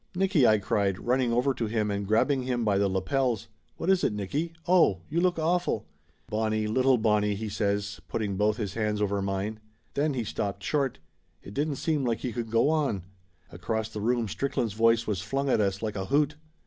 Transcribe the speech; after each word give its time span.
"Nicky!" 0.15 0.47
I 0.47 0.57
cried, 0.57 0.97
running 0.97 1.31
over 1.31 1.53
to 1.53 1.67
him 1.67 1.91
and 1.91 2.07
grabbing 2.07 2.41
him 2.41 2.65
by 2.65 2.79
the 2.79 2.89
lapels. 2.89 3.47
"What 3.77 3.87
is 3.87 4.03
it, 4.03 4.13
Nicky? 4.13 4.51
Oh! 4.67 5.01
You 5.11 5.21
look 5.21 5.37
awful!" 5.37 5.85
"Bonnie, 6.27 6.65
little 6.65 6.97
Bonnie!" 6.97 7.35
he 7.35 7.49
says, 7.49 8.01
putting 8.07 8.35
both 8.35 8.57
his 8.57 8.73
hands 8.73 8.99
over 8.99 9.21
mine. 9.21 9.59
Then 9.93 10.15
he 10.15 10.23
stopped 10.23 10.63
short. 10.63 10.97
It 11.43 11.53
didn't 11.53 11.75
seem 11.75 12.03
like 12.03 12.21
he 12.21 12.33
could 12.33 12.49
go 12.49 12.69
on. 12.71 13.03
Across 13.51 13.89
the 13.89 14.01
room 14.01 14.27
Strick 14.27 14.57
land's 14.57 14.73
voice 14.73 15.05
was 15.05 15.21
flung 15.21 15.49
at 15.49 15.61
us 15.61 15.83
like 15.83 15.95
a 15.95 16.05
hoot. 16.05 16.33